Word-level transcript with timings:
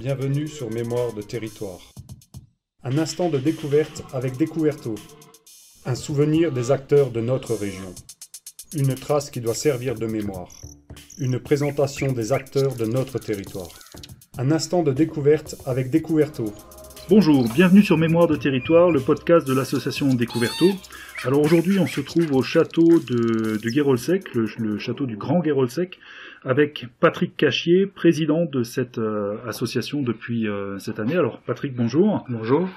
Bienvenue 0.00 0.46
sur 0.46 0.70
Mémoire 0.70 1.12
de 1.12 1.22
territoire. 1.22 1.80
Un 2.84 2.98
instant 2.98 3.30
de 3.30 3.38
découverte 3.38 4.04
avec 4.12 4.36
Découverto. 4.36 4.94
Un 5.86 5.96
souvenir 5.96 6.52
des 6.52 6.70
acteurs 6.70 7.10
de 7.10 7.20
notre 7.20 7.54
région. 7.54 7.92
Une 8.76 8.94
trace 8.94 9.28
qui 9.28 9.40
doit 9.40 9.56
servir 9.56 9.96
de 9.96 10.06
mémoire. 10.06 10.52
Une 11.18 11.40
présentation 11.40 12.12
des 12.12 12.32
acteurs 12.32 12.76
de 12.76 12.86
notre 12.86 13.18
territoire. 13.18 13.70
Un 14.38 14.52
instant 14.52 14.84
de 14.84 14.92
découverte 14.92 15.56
avec 15.66 15.90
Découverto. 15.90 16.44
Bonjour, 17.10 17.48
bienvenue 17.54 17.82
sur 17.82 17.96
Mémoire 17.96 18.26
de 18.26 18.36
territoire, 18.36 18.90
le 18.90 19.00
podcast 19.00 19.48
de 19.48 19.54
l'association 19.54 20.12
Découverto. 20.12 20.66
Alors 21.24 21.40
aujourd'hui, 21.40 21.78
on 21.78 21.86
se 21.86 22.02
trouve 22.02 22.34
au 22.34 22.42
château 22.42 22.98
de, 22.98 23.56
de 23.56 23.70
Guérolsec, 23.70 24.34
le, 24.34 24.46
le 24.58 24.78
château 24.78 25.06
du 25.06 25.16
Grand 25.16 25.40
Guérolsec, 25.40 25.98
avec 26.44 26.86
Patrick 27.00 27.34
Cachier, 27.34 27.86
président 27.86 28.44
de 28.44 28.62
cette 28.62 28.98
euh, 28.98 29.38
association 29.46 30.02
depuis 30.02 30.46
euh, 30.46 30.78
cette 30.78 31.00
année. 31.00 31.16
Alors 31.16 31.40
Patrick, 31.40 31.74
bonjour. 31.74 32.26
Bonjour. 32.28 32.68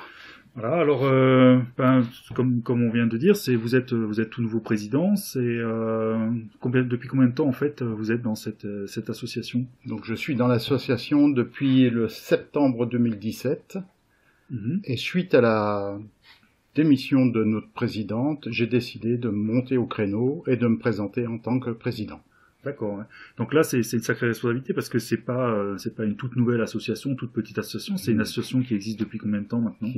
Voilà. 0.55 0.77
Alors, 0.77 1.03
euh, 1.03 1.59
ben, 1.77 2.03
comme 2.33 2.61
comme 2.61 2.83
on 2.83 2.89
vient 2.89 3.07
de 3.07 3.17
dire, 3.17 3.35
c'est 3.35 3.55
vous 3.55 3.75
êtes 3.75 3.91
vous 3.91 4.21
êtes 4.21 4.29
tout 4.29 4.41
nouveau 4.41 4.61
président. 4.61 5.17
C'est 5.17 5.39
euh, 5.39 6.29
combien 6.61 6.83
depuis 6.83 7.09
combien 7.09 7.27
de 7.27 7.33
temps 7.33 7.47
en 7.47 7.53
fait 7.53 7.81
vous 7.81 8.13
êtes 8.13 8.21
dans 8.21 8.35
cette 8.35 8.65
cette 8.87 9.09
association? 9.09 9.65
Donc 9.85 10.05
je 10.05 10.15
suis 10.15 10.35
dans 10.35 10.47
l'association 10.47 11.27
depuis 11.27 11.89
le 11.89 12.07
septembre 12.07 12.85
2017 12.85 13.77
Mhm. 14.51 14.81
et 14.83 14.97
suite 14.97 15.33
à 15.33 15.41
la 15.41 15.97
démission 16.75 17.25
de 17.25 17.43
notre 17.43 17.69
présidente, 17.69 18.47
j'ai 18.49 18.67
décidé 18.67 19.17
de 19.17 19.29
monter 19.29 19.77
au 19.77 19.85
créneau 19.85 20.43
et 20.47 20.55
de 20.55 20.67
me 20.67 20.77
présenter 20.77 21.27
en 21.27 21.37
tant 21.37 21.59
que 21.59 21.69
président. 21.71 22.21
D'accord. 22.63 23.03
Donc 23.37 23.53
là, 23.55 23.63
c'est 23.63 23.79
une 23.79 23.99
sacrée 24.01 24.27
responsabilité 24.27 24.73
parce 24.75 24.87
que 24.87 24.99
c'est 24.99 25.17
pas 25.17 25.49
euh, 25.51 25.77
c'est 25.79 25.95
pas 25.95 26.05
une 26.05 26.15
toute 26.15 26.35
nouvelle 26.35 26.61
association, 26.61 27.15
toute 27.15 27.31
petite 27.33 27.57
association. 27.57 27.97
C'est 27.97 28.11
une 28.11 28.17
Mhm. 28.17 28.21
association 28.21 28.61
qui 28.61 28.75
existe 28.75 28.99
depuis 28.99 29.17
combien 29.17 29.41
de 29.41 29.47
temps 29.47 29.59
maintenant? 29.61 29.89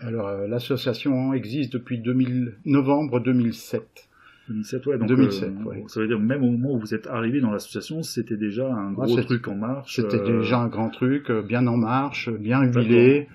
Alors 0.00 0.26
euh, 0.28 0.46
l'association 0.48 1.34
existe 1.34 1.74
depuis 1.74 1.98
2000 1.98 2.54
novembre 2.64 3.20
2007. 3.20 4.08
2007, 4.48 4.86
ouais. 4.86 4.96
Donc 4.98 5.08
2007, 5.08 5.50
euh, 5.50 5.64
ouais. 5.64 5.84
ça 5.88 6.00
veut 6.00 6.08
dire 6.08 6.18
même 6.18 6.42
au 6.42 6.50
moment 6.50 6.72
où 6.72 6.78
vous 6.80 6.94
êtes 6.94 7.06
arrivé 7.06 7.42
dans 7.42 7.50
l'association, 7.50 8.02
c'était 8.02 8.38
déjà 8.38 8.72
un 8.72 8.92
gros 8.92 9.20
truc 9.20 9.46
en 9.46 9.56
marche. 9.56 9.96
C'était 9.96 10.20
déjà 10.24 10.60
un 10.60 10.68
grand 10.68 10.88
truc, 10.88 11.30
bien 11.46 11.66
en 11.66 11.76
marche, 11.76 12.30
bien 12.30 12.62
huilé. 12.62 13.28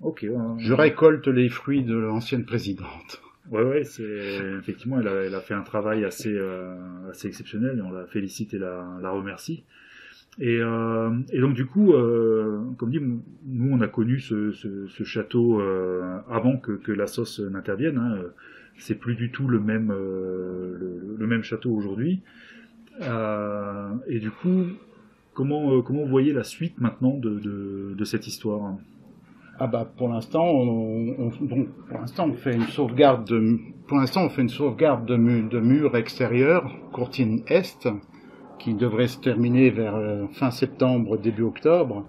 Ok. 0.00 0.20
ouais, 0.22 0.28
ouais. 0.30 0.54
Je 0.58 0.72
récolte 0.72 1.28
les 1.28 1.48
fruits 1.48 1.82
de 1.84 1.96
l'ancienne 1.96 2.44
présidente. 2.44 3.22
Ouais, 3.50 3.62
ouais, 3.62 3.84
c'est 3.84 4.02
effectivement, 4.58 4.98
elle 4.98 5.08
a, 5.08 5.14
elle 5.24 5.34
a 5.34 5.40
fait 5.40 5.54
un 5.54 5.62
travail 5.62 6.04
assez, 6.04 6.34
euh, 6.34 6.74
assez 7.10 7.28
exceptionnel 7.28 7.78
et 7.78 7.80
on 7.82 7.92
la 7.92 8.04
félicite 8.06 8.54
et 8.54 8.58
la, 8.58 8.84
la 9.00 9.10
remercie. 9.10 9.62
Et, 10.38 10.58
euh, 10.60 11.10
et 11.30 11.40
donc 11.40 11.54
du 11.54 11.64
coup, 11.64 11.92
euh, 11.92 12.58
comme 12.76 12.90
dit, 12.90 13.00
nous 13.00 13.72
on 13.72 13.80
a 13.80 13.88
connu 13.88 14.18
ce, 14.18 14.50
ce, 14.50 14.86
ce 14.88 15.04
château 15.04 15.60
avant 16.28 16.56
que, 16.56 16.72
que 16.72 16.92
la 16.92 17.06
sauce 17.06 17.38
n'intervienne. 17.38 17.98
Hein. 17.98 18.18
C'est 18.78 18.96
plus 18.96 19.14
du 19.14 19.30
tout 19.30 19.48
le 19.48 19.60
même, 19.60 19.88
le, 19.90 21.16
le 21.16 21.26
même 21.26 21.42
château 21.42 21.70
aujourd'hui. 21.70 22.20
Et 23.00 24.18
du 24.18 24.30
coup, 24.30 24.64
comment, 25.32 25.80
comment 25.82 26.02
vous 26.02 26.10
voyez 26.10 26.32
la 26.32 26.44
suite 26.44 26.80
maintenant 26.80 27.16
de, 27.16 27.38
de, 27.38 27.94
de 27.96 28.04
cette 28.04 28.26
histoire? 28.26 28.76
Ah 29.58 29.66
bah 29.66 29.90
pour 29.96 30.08
l'instant, 30.08 30.44
on, 30.44 31.14
on- 31.18 31.44
donc, 31.44 31.68
pour 31.88 31.98
l'instant 31.98 32.26
on 32.28 32.34
fait 32.34 32.54
une 32.54 32.66
sauvegarde 32.66 33.26
de, 33.26 33.58
pour 33.88 33.96
l'instant 33.98 34.22
on 34.24 34.28
fait 34.28 34.42
une 34.42 34.50
sauvegarde 34.50 35.06
de, 35.06 35.16
mu- 35.16 35.48
de 35.48 35.60
murs 35.60 35.96
extérieurs, 35.96 36.70
courtine 36.92 37.42
est, 37.48 37.88
qui 38.58 38.74
devrait 38.74 39.06
se 39.08 39.18
terminer 39.18 39.70
vers 39.70 39.94
euh, 39.96 40.26
fin 40.32 40.50
septembre 40.50 41.16
début 41.16 41.42
octobre. 41.42 42.04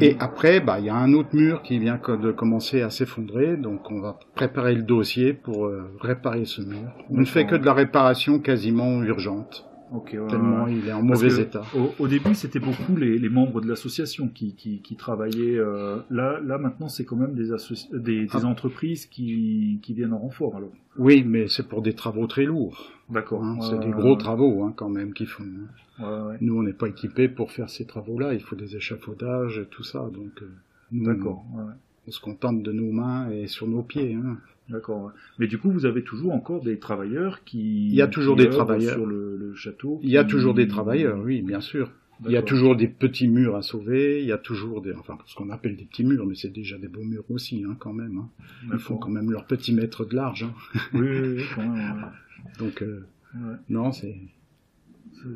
Et 0.00 0.16
après, 0.18 0.58
bah 0.60 0.80
il 0.80 0.86
y 0.86 0.88
a 0.88 0.96
un 0.96 1.12
autre 1.12 1.28
mur 1.34 1.62
qui 1.62 1.78
vient 1.78 2.00
de 2.10 2.32
commencer 2.32 2.82
à 2.82 2.90
s'effondrer, 2.90 3.56
donc 3.56 3.88
on 3.90 4.00
va 4.00 4.18
préparer 4.34 4.74
le 4.74 4.82
dossier 4.82 5.32
pour 5.32 5.66
euh, 5.66 5.92
réparer 6.00 6.44
ce 6.44 6.60
mur. 6.60 6.90
On 7.08 7.18
ne 7.20 7.24
fait 7.24 7.46
que 7.46 7.54
de 7.54 7.64
la 7.64 7.72
réparation 7.72 8.40
quasiment 8.40 9.00
urgente, 9.04 9.68
Ok, 9.92 10.10
ouais, 10.18 10.26
tellement 10.28 10.64
ouais. 10.64 10.74
il 10.76 10.88
est 10.88 10.92
en 10.92 11.02
mauvais 11.02 11.40
état. 11.40 11.62
Au, 11.76 12.02
au 12.02 12.08
début, 12.08 12.34
c'était 12.34 12.58
beaucoup 12.58 12.96
les, 12.96 13.18
les 13.18 13.28
membres 13.28 13.60
de 13.60 13.68
l'association 13.68 14.28
qui, 14.28 14.54
qui, 14.54 14.80
qui 14.80 14.96
travaillaient. 14.96 15.56
euh, 15.58 15.98
là, 16.10 16.40
là, 16.44 16.58
maintenant, 16.58 16.88
c'est 16.88 17.04
quand 17.04 17.14
même 17.16 17.34
des, 17.34 18.26
Ah. 18.32 18.44
entreprises 18.44 19.06
qui, 19.06 19.78
qui 19.82 19.94
viennent 19.94 20.12
en 20.12 20.18
renfort. 20.18 20.56
Alors, 20.56 20.70
Oui, 20.98 21.22
mais 21.24 21.46
c'est 21.48 21.68
pour 21.68 21.82
des 21.82 21.92
travaux 21.94 22.26
très 22.26 22.44
lourds. 22.46 22.90
d'accord. 23.10 23.44
hein, 23.44 23.58
c'est 23.60 23.78
des 23.78 23.90
gros 23.90 24.16
travaux 24.16 24.64
hein, 24.64 24.72
quand 24.74 24.88
même 24.88 25.12
qu'ils 25.12 25.28
font. 25.28 25.44
hein. 25.44 26.28
Ouais. 26.28 26.36
Nous, 26.40 26.58
on 26.58 26.62
n'est 26.62 26.72
pas 26.72 26.88
équipés 26.88 27.28
pour 27.28 27.52
faire 27.52 27.70
ces 27.70 27.86
travaux-là. 27.86 28.34
Il 28.34 28.40
faut 28.40 28.56
des 28.56 28.74
échafaudages, 28.76 29.58
et 29.58 29.66
tout 29.66 29.82
ça. 29.84 30.00
Donc, 30.12 30.42
euh, 30.42 30.50
D'accord. 30.92 31.44
ouais. 31.54 31.62
On 32.06 32.10
se 32.10 32.20
contente 32.20 32.62
de 32.62 32.72
nos 32.72 32.90
mains 32.92 33.30
et 33.30 33.46
sur 33.46 33.66
nos 33.66 33.82
pieds. 33.82 34.14
Hein. 34.14 34.38
D'accord. 34.68 35.12
Mais 35.38 35.46
du 35.46 35.58
coup, 35.58 35.70
vous 35.70 35.86
avez 35.86 36.02
toujours 36.02 36.32
encore 36.32 36.62
des 36.62 36.78
travailleurs 36.78 37.44
qui. 37.44 37.86
Il 37.88 37.94
y 37.94 38.02
a 38.02 38.08
toujours 38.08 38.34
des 38.36 38.48
travailleurs. 38.48 38.94
sur 38.94 39.06
le, 39.06 39.36
le 39.36 39.54
château. 39.54 40.00
Il 40.02 40.10
y 40.10 40.16
a 40.18 40.24
toujours 40.24 40.54
des 40.54 40.66
travailleurs, 40.66 41.20
oui, 41.24 41.42
bien 41.42 41.60
sûr. 41.60 41.90
Il 42.24 42.32
y 42.32 42.36
a 42.38 42.42
toujours 42.42 42.76
des 42.76 42.88
petits 42.88 43.28
murs 43.28 43.56
à 43.56 43.62
sauver. 43.62 44.22
Il 44.22 44.26
y 44.26 44.32
a 44.32 44.38
toujours 44.38 44.80
des, 44.80 44.92
enfin, 44.94 45.18
ce 45.26 45.34
qu'on 45.34 45.50
appelle 45.50 45.76
des 45.76 45.84
petits 45.84 46.02
murs, 46.04 46.24
mais 46.26 46.34
c'est 46.34 46.52
déjà 46.52 46.78
des 46.78 46.88
beaux 46.88 47.04
murs 47.04 47.24
aussi, 47.30 47.62
hein, 47.64 47.76
quand 47.78 47.92
même. 47.92 48.16
Hein. 48.18 48.28
Ils 48.72 48.78
font 48.78 48.96
quand 48.96 49.10
même 49.10 49.30
leur 49.30 49.44
petit 49.46 49.74
mètre 49.74 50.04
de 50.06 50.16
large. 50.16 50.44
Hein. 50.44 50.54
Oui, 50.94 51.00
oui, 51.02 51.28
oui, 51.36 51.42
quand 51.54 51.62
même. 51.68 51.74
ouais. 51.96 52.48
Donc, 52.58 52.82
euh, 52.82 53.06
Ouais. 53.34 53.56
non, 53.68 53.92
c'est. 53.92 54.16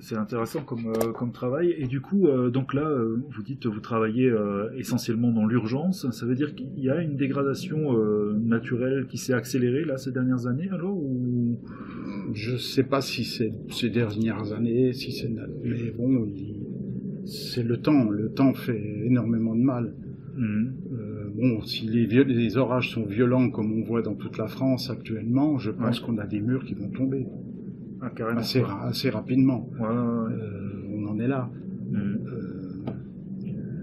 C'est- 0.01 0.17
intéressant 0.17 0.63
comme, 0.63 0.87
euh, 0.87 1.13
comme 1.13 1.33
travail. 1.33 1.75
Et 1.79 1.87
du 1.87 2.01
coup, 2.01 2.27
euh, 2.27 2.51
donc 2.51 2.75
là, 2.75 2.87
euh, 2.89 3.23
vous 3.31 3.43
dites 3.43 3.67
vous 3.67 3.81
travaillez 3.81 4.33
essentiellement 4.77 5.31
dans 5.33 5.47
l'urgence. 5.47 6.09
Ça 6.11 6.27
veut 6.27 6.35
dire 6.35 6.55
qu'il 6.55 6.79
y 6.79 6.91
a 6.91 7.01
une 7.03 7.17
dégradation 7.17 7.93
naturelle 8.39 9.07
qui 9.09 9.19
s'est 9.19 9.33
accélérée 9.35 9.85
là 9.85 9.97
ces 9.97 10.13
dernières 10.13 10.47
années 10.47 10.69
alors 10.71 10.97
ou? 10.97 11.59
Je 12.33 12.57
sais 12.57 12.85
pas 12.85 13.01
si 13.01 13.25
c'est 13.25 13.53
ces 13.71 13.91
dernières 13.91 14.53
années, 14.53 14.93
si 14.93 15.13
c'est, 15.13 15.29
mais 15.65 15.91
bon, 15.97 16.29
c'est 17.25 17.63
le 17.63 17.77
temps. 17.79 18.09
Le 18.11 18.31
temps 18.31 18.55
fait 18.55 18.81
énormément 19.05 19.55
de 19.55 19.63
mal. 19.63 19.95
Euh, 20.39 21.29
bon, 21.35 21.61
si 21.63 21.87
les, 21.87 22.07
les 22.25 22.57
orages 22.57 22.91
sont 22.93 23.05
violents 23.05 23.51
comme 23.51 23.73
on 23.73 23.83
voit 23.83 24.03
dans 24.03 24.15
toute 24.15 24.39
la 24.39 24.47
France 24.47 24.91
actuellement, 24.91 25.59
je 25.59 25.71
pense 25.71 26.01
Ouais. 26.01 26.07
qu'on 26.07 26.19
a 26.19 26.27
des 26.27 26.41
murs 26.41 26.65
qui 26.65 26.75
vont 26.75 26.89
tomber 26.89 27.27
Ah, 28.03 28.11
assez, 28.37 28.61
ra- 28.61 28.85
assez 28.87 29.11
rapidement. 29.11 29.69
Ouais, 29.79 29.87
ouais, 29.87 29.89
ouais. 29.89 30.33
Euh, 30.33 30.95
on 30.95 31.07
en 31.09 31.19
est 31.21 31.29
là. 31.29 31.51
Mhm. 31.91 32.19
Euh, 32.27 32.91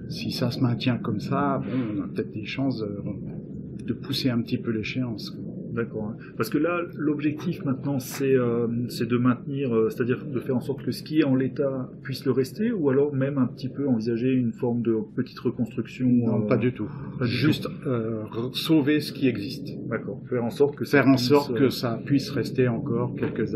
si 0.09 0.31
ça 0.31 0.51
se 0.51 0.61
maintient 0.61 0.97
comme 0.97 1.19
ça, 1.19 1.61
bon, 1.63 1.99
on 1.99 2.03
a 2.03 2.07
peut-être 2.07 2.31
des 2.31 2.45
chances 2.45 2.79
de, 2.79 3.83
de 3.85 3.93
pousser 3.93 4.29
un 4.29 4.41
petit 4.41 4.57
peu 4.57 4.71
l'échéance. 4.71 5.37
D'accord. 5.73 6.15
Parce 6.37 6.49
que 6.49 6.57
là, 6.57 6.81
l'objectif 6.95 7.63
maintenant, 7.63 7.99
c'est 7.99 8.33
euh, 8.35 8.65
de 8.67 9.17
maintenir, 9.17 9.75
euh, 9.75 9.89
c'est-à-dire 9.89 10.25
de 10.25 10.39
faire 10.39 10.55
en 10.55 10.61
sorte 10.61 10.81
que 10.81 10.91
ce 10.91 11.03
qui 11.03 11.19
est 11.19 11.23
en 11.23 11.35
l'état 11.35 11.91
puisse 12.01 12.25
le 12.25 12.31
rester, 12.31 12.71
ou 12.71 12.89
alors 12.89 13.13
même 13.13 13.37
un 13.37 13.45
petit 13.45 13.69
peu 13.69 13.87
envisager 13.87 14.31
une 14.33 14.53
forme 14.53 14.81
de 14.81 14.95
petite 15.15 15.37
reconstruction. 15.39 16.07
Non, 16.07 16.43
euh, 16.45 16.47
pas 16.47 16.57
du 16.57 16.73
tout. 16.73 16.89
pas 17.19 17.25
du 17.25 17.31
Juste 17.31 17.67
sauver 18.53 19.01
ce 19.01 19.11
qui 19.13 19.27
existe. 19.27 19.67
D'accord. 19.87 20.19
Faire 20.29 20.43
en 20.45 20.49
sorte 20.49 20.75
que 20.77 20.85
ça 20.85 20.99
Faire 21.01 21.07
en 21.09 21.13
puisse, 21.15 21.27
sorte 21.27 21.51
euh, 21.51 21.59
que 21.59 21.69
ça 21.69 21.99
puisse 22.05 22.29
rester 22.31 22.67
encore 22.69 23.13
quelques, 23.15 23.53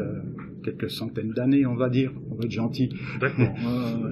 quelques 0.61 0.89
centaines 0.89 1.31
d'années, 1.31 1.65
on 1.65 1.75
va 1.75 1.89
dire. 1.89 2.11
On 2.29 2.35
va 2.35 2.45
être 2.45 2.51
gentil. 2.51 2.89
D'accord. 3.19 3.39
ouais, 3.45 4.09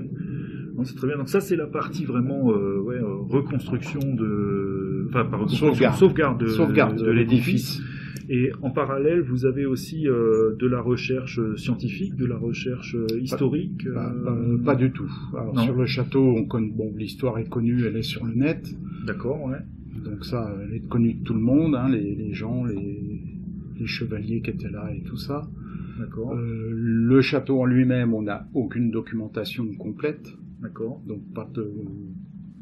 ouais, 0.76 0.86
c'est 0.86 0.96
très 0.96 1.08
bien. 1.08 1.18
Donc 1.18 1.30
ça, 1.30 1.42
c'est 1.42 1.56
la 1.56 1.68
partie 1.68 2.06
vraiment 2.06 2.52
euh, 2.52 2.80
ouais, 2.80 2.96
euh, 2.96 3.16
reconstruction 3.30 4.00
de, 4.00 5.08
enfin 5.10 5.24
reconstruction, 5.24 5.74
Sauvegarde. 5.74 5.98
sauvegarde 5.98 6.40
de, 6.40 6.48
Sauvegarde 6.48 6.98
de 6.98 7.06
de 7.06 7.12
l'édifice. 7.12 7.82
Et 8.32 8.52
en 8.62 8.70
parallèle, 8.70 9.22
vous 9.22 9.48
avez 9.48 9.66
aussi 9.66 10.08
euh, 10.08 10.56
de 10.60 10.68
la 10.68 10.82
recherche 10.82 11.40
scientifique, 11.56 12.16
de 12.16 12.28
la 12.28 12.38
recherche 12.38 12.96
historique. 13.20 13.88
Pas, 13.92 14.14
euh, 14.74 14.76
du 14.76 14.92
tout. 14.92 15.12
Alors, 15.36 15.60
sur 15.60 15.74
le 15.74 15.88
château, 15.88 16.36
on 16.38 16.46
connaît, 16.46 16.72
bon, 16.72 16.94
l'histoire 16.96 17.40
est 17.40 17.50
connue, 17.50 17.86
elle 17.86 17.98
est 17.98 18.04
sur 18.04 18.24
le 18.26 18.36
net. 18.36 18.72
D'accord, 19.08 19.44
ouais. 19.46 19.58
Donc 20.06 20.24
ça, 20.26 20.56
elle 20.62 20.76
est 20.76 20.88
connue 20.88 21.16
de 21.16 21.24
tout 21.24 21.34
le 21.34 21.40
monde, 21.40 21.74
hein, 21.74 21.90
les, 21.90 22.14
les 22.14 22.34
gens, 22.34 22.66
les, 22.66 23.20
les 23.80 23.88
chevaliers 23.88 24.42
qui 24.42 24.52
étaient 24.52 24.70
là 24.70 24.92
et 24.94 25.02
tout 25.02 25.18
ça. 25.18 25.50
Euh, 26.34 26.70
le 26.72 27.22
château 27.22 27.62
en 27.62 27.66
lui-même, 27.66 28.14
on 28.14 28.22
n'a 28.24 28.48
aucune 28.54 28.92
documentation 28.92 29.66
complète, 29.78 30.28
d'accord. 30.62 31.02
donc 31.08 31.22
pas 31.34 31.50
de, 31.54 31.72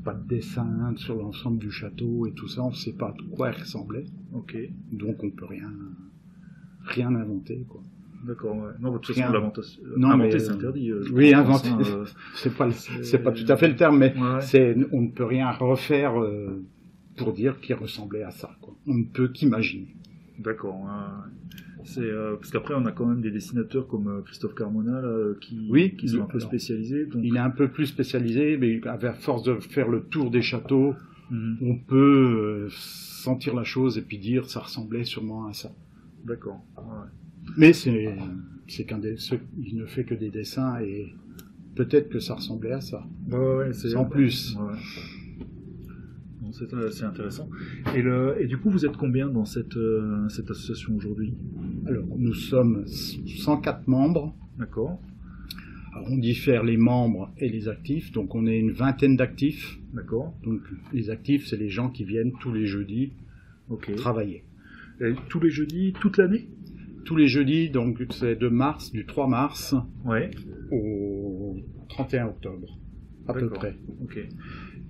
pas 0.03 0.13
de 0.13 0.27
dessin 0.27 0.93
sur 0.95 1.15
l'ensemble 1.15 1.59
du 1.59 1.71
château 1.71 2.25
et 2.27 2.31
tout 2.33 2.47
ça, 2.47 2.63
on 2.63 2.69
ne 2.69 2.75
sait 2.75 2.93
pas 2.93 3.13
de 3.17 3.23
quoi 3.35 3.51
il 3.55 3.59
ressemblait, 3.59 4.05
Ok, 4.33 4.57
donc 4.91 5.23
on 5.23 5.29
peut 5.31 5.45
rien, 5.45 5.69
rien 6.85 7.13
inventer, 7.15 7.65
quoi. 7.67 7.81
d'accord. 8.25 8.55
Ouais. 8.57 8.71
Non, 8.79 8.93
de 8.93 8.97
toute 8.99 9.15
façon, 9.15 9.31
Non, 9.97 10.11
inventer, 10.11 10.39
c'est 10.39 10.49
euh, 10.51 10.53
interdit. 10.55 10.91
euh, 10.91 11.03
oui, 11.11 11.33
inventer. 11.33 11.69
hein, 11.69 11.79
euh, 11.85 12.05
C'est 12.35 12.55
pas, 12.55 12.71
C'est- 12.71 13.19
pas 13.19 13.31
tout 13.31 13.45
à 13.47 13.57
fait 13.57 13.67
le 13.67 13.75
terme, 13.75 13.97
mais 13.99 14.13
ouais. 14.17 14.41
c'est, 14.41 14.75
on 14.91 15.01
ne 15.01 15.09
peut 15.09 15.25
rien 15.25 15.51
refaire 15.51 16.19
euh, 16.21 16.63
pour 17.17 17.33
dire 17.33 17.59
qu'il 17.59 17.75
ressemblait 17.75 18.23
à 18.23 18.31
ça, 18.31 18.51
quoi. 18.61 18.75
On 18.87 18.93
ne 18.95 19.03
peut 19.05 19.27
qu'imaginer. 19.29 19.95
D'accord. 20.39 20.79
ouais. 20.81 21.61
C'est 21.87 22.01
euh, 22.01 22.35
parce 22.35 22.51
qu'après 22.51 22.73
on 22.75 22.85
a 22.85 22.91
quand 22.91 23.05
même 23.05 23.21
des 23.21 23.31
dessinateurs 23.31 23.87
comme 23.87 24.07
euh, 24.09 24.21
Christophe 24.21 24.55
Carmona 24.55 25.01
là, 25.01 25.07
euh, 25.07 25.37
qui, 25.39 25.67
Oui, 25.69 25.95
qui 25.95 26.09
sont 26.09 26.21
un 26.21 26.25
peu 26.25 26.39
spécialisés. 26.39 27.05
Donc... 27.05 27.21
Il 27.23 27.35
est 27.37 27.39
un 27.39 27.49
peu 27.49 27.69
plus 27.69 27.85
spécialisé, 27.85 28.57
mais 28.57 28.81
à 28.85 29.13
force 29.13 29.43
de 29.43 29.55
faire 29.55 29.87
le 29.87 30.01
tour 30.03 30.29
des 30.29 30.41
châteaux, 30.41 30.93
Mhm. 31.29 31.57
on 31.61 31.75
peut 31.75 32.67
sentir 32.69 33.53
la 33.53 33.65
chose 33.65 33.97
et 33.97 34.01
puis 34.01 34.17
dire 34.17 34.49
ça 34.49 34.61
ressemblait 34.61 35.03
sûrement 35.03 35.47
à 35.47 35.53
ça. 35.53 35.73
D'accord. 36.25 36.61
Ouais. 36.77 37.07
Mais 37.57 37.73
c'est 37.73 38.15
c'est 38.67 38.85
qu'un 38.85 38.97
des, 38.97 39.15
il 39.61 39.75
ne 39.75 39.85
fait 39.85 40.03
que 40.05 40.13
des 40.13 40.29
dessins 40.29 40.79
et 40.79 41.13
peut-être 41.75 42.09
que 42.09 42.19
ça 42.19 42.35
ressemblait 42.35 42.71
à 42.71 42.81
ça, 42.81 43.05
Ouais, 43.29 43.37
ouais, 43.37 43.55
ouais, 43.57 43.73
c'est 43.73 43.89
sans 43.89 44.05
plus. 44.05 44.55
Ouais. 44.57 44.77
C'est 46.92 47.04
intéressant. 47.04 47.50
Et, 47.95 48.01
le, 48.01 48.36
et 48.39 48.48
du 48.48 48.57
coup, 48.57 48.69
vous 48.69 48.86
êtes 48.86 48.98
combien 48.98 49.27
dans 49.30 49.45
cette, 49.45 49.77
euh, 49.77 50.27
cette 50.30 50.50
association 50.50 50.95
aujourd'hui? 50.95 51.33
Alors 51.86 52.06
nous 52.18 52.33
sommes 52.33 52.86
104 52.88 53.88
membres. 53.88 54.36
D'accord. 54.57 55.00
Alors, 55.94 56.07
on 56.12 56.18
diffère 56.18 56.63
les 56.63 56.77
membres 56.77 57.31
et 57.38 57.50
les 57.50 57.68
actifs, 57.69 58.12
donc 58.12 58.36
on 58.36 58.45
est 58.45 58.59
une 58.59 58.71
vingtaine 58.71 59.15
d'actifs. 59.15 59.80
D'accord. 59.94 60.33
Donc 60.44 60.62
les 60.94 61.09
actifs, 61.09 61.48
c'est 61.48 61.57
les 61.57 61.69
gens 61.69 61.89
qui 61.89 62.04
viennent 62.04 62.33
tous 62.39 62.51
les 62.54 62.65
jeudis 62.65 63.13
travailler. 63.98 64.44
Et 65.01 65.13
tous 65.30 65.39
les 65.39 65.50
jeudis, 65.50 65.94
toute 66.00 66.18
l'année? 66.18 66.48
Tous 67.06 67.15
les 67.15 67.27
jeudis, 67.27 67.69
donc 67.69 68.04
c'est 68.12 68.36
de 68.36 68.48
mars, 68.48 68.92
du 68.92 69.06
3 69.06 69.27
mars 69.27 69.75
Ouais. 70.06 70.31
au 70.71 71.56
31 71.89 72.27
octobre, 72.27 72.77
à 73.27 73.33
peu 73.33 73.50
près. 73.50 73.77
Ok. 74.04 74.19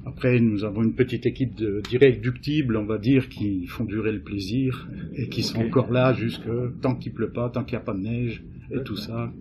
Après, 0.07 0.39
nous 0.39 0.63
avons 0.63 0.83
une 0.83 0.93
petite 0.93 1.25
équipe 1.25 1.55
de- 1.55 1.81
d'irréductibles, 1.89 2.75
on 2.77 2.85
va 2.85 2.97
dire, 2.97 3.29
qui 3.29 3.65
font 3.67 3.83
durer 3.83 4.11
le 4.11 4.19
plaisir 4.21 4.87
et 5.15 5.27
qui 5.29 5.43
sont 5.43 5.59
encore 5.59 5.91
là 5.91 6.13
jusque 6.13 6.47
tant 6.81 6.95
qu'il 6.95 7.13
pleut 7.13 7.29
pas, 7.29 7.49
tant 7.49 7.63
qu'il 7.63 7.77
n'y 7.77 7.81
a 7.81 7.85
pas 7.85 7.93
de 7.93 7.99
neige 8.01 8.43
et 8.71 8.81
tout 8.83 8.95
ça, 8.95 9.31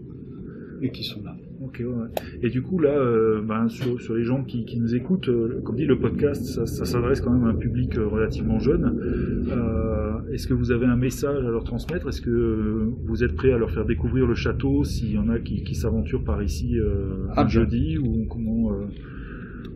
et 0.82 0.90
qui 0.90 1.04
sont 1.04 1.22
là. 1.24 1.36
Ok, 1.62 1.82
ouais. 1.82 2.08
Et 2.42 2.50
du 2.50 2.60
coup, 2.62 2.78
là, 2.78 2.90
euh, 2.90 3.40
ben, 3.42 3.68
sur, 3.68 3.98
sur 4.00 4.14
les 4.14 4.24
gens 4.24 4.44
qui, 4.44 4.66
qui 4.66 4.78
nous 4.78 4.94
écoutent, 4.94 5.28
euh, 5.30 5.60
comme 5.64 5.76
dit, 5.76 5.86
le 5.86 5.98
podcast, 5.98 6.44
ça, 6.44 6.66
ça 6.66 6.84
s'adresse 6.84 7.20
quand 7.22 7.30
même 7.32 7.44
à 7.44 7.48
un 7.48 7.54
public 7.54 7.96
euh, 7.96 8.06
relativement 8.06 8.58
jeune. 8.58 8.84
Euh, 9.48 10.32
Est-ce 10.32 10.46
que 10.46 10.52
vous 10.54 10.70
avez 10.72 10.84
un 10.86 10.96
message 10.96 11.44
à 11.44 11.50
leur 11.50 11.64
transmettre? 11.64 12.08
Est-ce 12.08 12.20
que 12.20 12.90
vous 13.06 13.24
êtes 13.24 13.34
prêt 13.34 13.52
à 13.52 13.58
leur 13.58 13.70
faire 13.70 13.86
découvrir 13.86 14.26
le 14.26 14.34
château 14.34 14.84
s'il 14.84 15.12
y 15.12 15.18
en 15.18 15.28
a 15.30 15.38
qui, 15.38 15.62
qui 15.64 15.74
s'aventurent 15.74 16.24
par 16.24 16.42
ici 16.42 16.76
Ah, 17.30 17.40
un 17.40 17.44
bien. 17.44 17.48
jeudi 17.48 17.96
Ou 17.98 18.26
comment, 18.28 18.72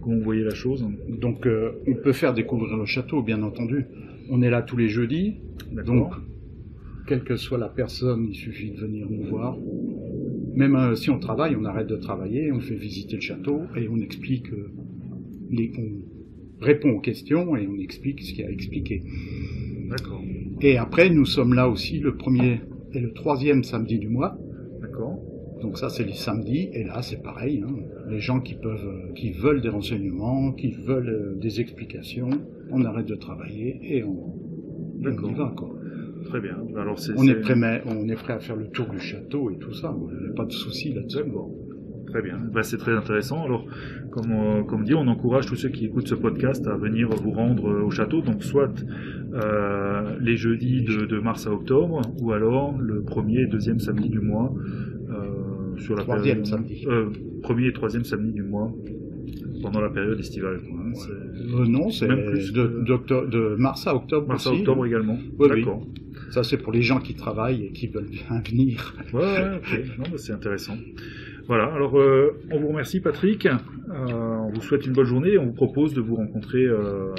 comment 0.03 0.17
vous 0.17 0.23
voyez 0.23 0.45
la 0.45 0.55
chose 0.55 0.87
Donc, 1.09 1.47
euh, 1.47 1.73
on 1.87 1.95
peut 1.95 2.13
faire 2.13 2.35
découvrir 2.35 2.77
le 2.77 2.87
château, 2.87 3.23
bien 3.23 3.43
entendu. 3.43 3.87
On 4.31 4.43
est 4.43 4.51
là 4.51 4.63
tous 4.63 4.77
les 4.77 4.89
jeudis, 4.89 5.37
donc, 5.87 6.13
quelle 7.07 7.25
que 7.25 7.37
soit 7.37 7.59
la 7.59 7.69
personne, 7.69 8.27
il 8.31 8.35
suffit 8.35 8.71
de 8.71 8.79
venir 8.79 9.07
nous 9.11 9.25
voir. 9.25 9.57
Même 10.55 10.77
euh, 10.77 10.95
si 10.95 11.11
on 11.11 11.19
travaille, 11.19 11.57
on 11.57 11.65
arrête 11.65 11.87
de 11.87 11.97
travailler, 11.97 12.53
on 12.53 12.61
fait 12.61 12.75
visiter 12.75 13.17
le 13.17 13.23
château 13.23 13.63
et 13.77 13.89
on 13.89 13.99
explique, 13.99 14.53
euh, 14.53 14.71
les, 15.51 15.73
on 15.79 16.65
répond 16.65 16.91
aux 16.91 17.01
questions 17.01 17.57
et 17.57 17.67
on 17.67 17.79
explique 17.79 18.21
ce 18.23 18.33
qu'il 18.33 18.41
y 18.41 18.45
a 18.45 18.49
à 18.49 18.51
expliquer. 18.51 19.03
D'accord. 19.89 20.23
Et 20.61 20.77
après, 20.77 21.11
nous 21.11 21.25
sommes 21.25 21.55
là 21.55 21.69
aussi 21.69 21.99
le 21.99 22.17
premier 22.17 22.61
et 22.93 23.01
le 23.01 23.13
troisième 23.13 23.65
samedi 23.65 23.99
du 23.99 24.09
mois. 24.09 24.39
D'accord. 24.81 25.19
Donc 25.61 25.77
ça, 25.79 25.89
c'est 25.89 26.05
les 26.05 26.15
samedis. 26.15 26.69
Et 26.73 26.85
là, 26.85 27.03
c'est 27.03 27.23
pareil. 27.23 27.63
hein. 27.67 27.75
Les 28.09 28.21
gens 28.21 28.41
qui 28.41 28.55
peuvent, 28.55 28.87
euh, 28.87 29.13
qui 29.15 29.31
veulent 29.33 29.61
des 29.61 29.69
renseignements, 29.69 30.53
qui 30.53 30.73
veulent 30.73 31.09
euh, 31.09 31.39
des 31.41 31.61
explications, 31.61 32.31
on 32.71 32.85
arrête 32.85 33.07
de 33.07 33.15
travailler 33.17 33.79
et 33.83 34.03
on, 34.05 34.35
on 35.05 35.29
y 35.29 35.35
va. 35.35 35.53
Quoi. 35.57 35.71
Très 36.27 36.41
bien. 36.41 36.57
Alors, 36.77 36.99
c'est, 36.99 37.13
On 37.17 37.23
est, 37.25 37.29
c'est- 37.29 37.35
prêt, 37.41 37.57
mais 37.57 37.83
on 37.87 38.09
est 38.09 38.15
prêt 38.15 38.35
à 38.35 38.39
faire 38.41 38.57
le 38.57 38.69
tour 38.69 38.87
du 38.89 39.01
château 39.01 39.51
et 39.51 39.57
tout 39.59 39.73
ça. 39.73 39.95
Il 40.13 40.25
n'y 40.27 40.31
a 40.31 40.35
pas 40.35 40.45
de 40.45 40.53
souci 40.53 40.93
là-dessus. 40.93 41.25
Très 42.07 42.23
bien. 42.23 42.39
Ben, 42.53 42.63
c'est 42.65 42.77
très 42.77 42.93
intéressant. 42.93 43.45
Alors, 43.45 43.65
comme, 44.11 44.33
euh, 44.33 44.63
comme 44.65 44.83
dit, 44.85 44.95
on 44.95 45.07
encourage 45.07 45.47
tous 45.47 45.55
ceux 45.55 45.69
qui 45.69 45.85
écoutent 45.87 46.09
ce 46.09 46.17
podcast 46.17 46.67
à 46.67 46.77
venir 46.77 47.09
vous 47.11 47.31
rendre 47.31 47.69
euh, 47.71 47.83
au 47.85 47.91
château. 47.91 48.21
Donc, 48.21 48.43
soit 48.43 48.73
euh, 49.35 50.17
les 50.21 50.37
jeudis 50.37 50.83
de, 50.83 51.07
de 51.07 51.19
mars 51.21 51.47
à 51.47 51.53
octobre, 51.53 52.01
ou 52.21 52.33
alors 52.33 52.77
le 52.79 53.03
premier 53.03 53.43
et 53.43 53.47
deuxième 53.47 53.79
samedi 53.79 54.09
du 54.09 54.21
mois. 54.21 54.53
Sur 55.81 55.97
la 55.97 56.03
Troisième 56.03 56.43
période- 56.43 56.47
samedi. 56.47 56.85
euh, 56.87 57.07
premier 57.43 57.67
et 57.69 57.73
troisième 57.73 58.05
samedi 58.05 58.33
du 58.33 58.43
mois 58.43 58.73
pendant 59.63 59.81
la 59.81 59.91
période 59.91 60.19
estivale. 60.19 60.61
quoi, 60.63 60.79
hein. 60.79 60.93
Euh, 61.59 61.65
non, 61.67 61.91
c'est 61.91 62.09
Même 62.09 62.25
plus 62.31 62.53
de, 62.53 62.83
d'octo- 62.87 63.27
de 63.27 63.57
mars 63.59 63.87
à 63.87 63.95
octobre 63.95 64.29
mars 64.29 64.47
à 64.47 64.53
octobre 64.53 64.87
également. 64.87 65.19
Oui, 65.39 65.49
oui. 65.53 65.61
D'accord. 65.61 65.87
Ça, 66.31 66.43
c'est 66.45 66.57
pour 66.59 66.73
les 66.73 66.83
gens 66.83 67.01
qui 67.01 67.15
travaillent 67.15 67.65
et 67.67 67.73
qui 67.73 67.89
veulent 67.89 68.09
bien 68.09 68.41
venir. 68.49 68.95
Ouais, 69.13 69.21
ouais, 69.21 69.57
ok. 69.57 69.81
Non, 69.99 70.05
bah, 70.11 70.17
c'est 70.19 70.33
intéressant. 70.33 70.77
Voilà, 71.49 71.65
alors 71.75 71.99
euh, 71.99 72.31
on 72.53 72.61
vous 72.61 72.69
remercie 72.69 73.01
Patrick, 73.01 73.47
Euh, 73.47 73.57
on 74.13 74.51
vous 74.53 74.63
souhaite 74.63 74.87
une 74.87 74.93
bonne 74.93 75.05
journée 75.07 75.31
et 75.33 75.39
on 75.39 75.47
vous 75.47 75.53
propose 75.53 75.93
de 75.95 76.01
vous 76.01 76.15
rencontrer 76.15 76.65
euh, 76.65 77.13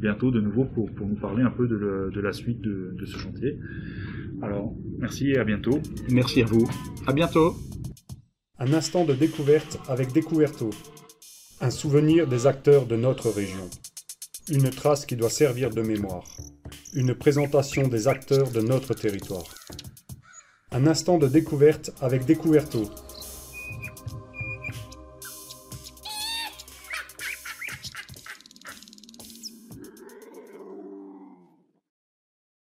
bientôt 0.00 0.30
de 0.30 0.40
nouveau 0.40 0.64
pour, 0.64 0.90
pour 0.90 1.06
nous 1.06 1.16
parler 1.16 1.42
un 1.42 1.50
peu 1.50 1.68
de, 1.68 1.76
le- 1.76 2.10
de 2.10 2.20
la 2.22 2.32
suite 2.32 2.62
de, 2.62 2.94
de 2.98 3.04
ce 3.04 3.18
chantier. 3.18 3.58
Alors, 4.40 4.74
merci 4.98 5.30
et 5.32 5.36
à 5.36 5.44
bientôt. 5.44 5.78
Merci 6.10 6.40
à 6.40 6.46
vous. 6.46 6.66
À 7.06 7.12
bientôt. 7.12 7.52
Un 8.62 8.74
instant 8.74 9.06
de 9.06 9.14
découverte 9.14 9.78
avec 9.88 10.12
Découverto. 10.12 10.68
Un 11.62 11.70
souvenir 11.70 12.26
des 12.26 12.46
acteurs 12.46 12.84
de 12.84 12.94
notre 12.94 13.30
région. 13.30 13.70
Une 14.50 14.68
trace 14.68 15.06
qui 15.06 15.16
doit 15.16 15.30
servir 15.30 15.70
de 15.70 15.80
mémoire. 15.80 16.24
Une 16.92 17.14
présentation 17.14 17.88
des 17.88 18.06
acteurs 18.06 18.50
de 18.50 18.60
notre 18.60 18.92
territoire. 18.92 19.46
Un 20.72 20.86
instant 20.86 21.16
de 21.16 21.26
découverte 21.26 21.90
avec 22.02 22.26
Découverto. 22.26 22.90